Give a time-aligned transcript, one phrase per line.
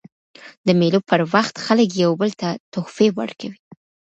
[0.67, 3.59] د مېلو پر وخت خلک یو بل ته تحفې ورکوي.